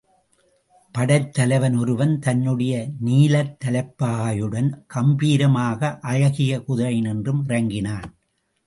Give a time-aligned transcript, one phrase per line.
[0.95, 2.73] படைத்தலைவன் ஒருவன் தன்னுடைய
[3.05, 8.09] நீலத்தலைப்பாகையுடன் கம்பீரமாக அழகிய குதிரையினின்றும் இறங்கினான்.